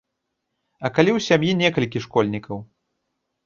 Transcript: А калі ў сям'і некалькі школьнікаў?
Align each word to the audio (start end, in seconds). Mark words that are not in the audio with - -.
А 0.85 0.91
калі 0.95 1.11
ў 1.17 1.27
сям'і 1.27 1.51
некалькі 1.61 2.05
школьнікаў? 2.09 2.57